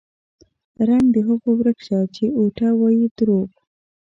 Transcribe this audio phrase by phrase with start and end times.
[0.89, 3.49] رنګ د هغو ورک شه چې اوټه وايي دروغ